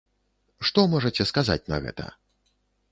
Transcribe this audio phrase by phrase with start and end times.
[0.69, 2.05] Што можаце сказаць на гэта?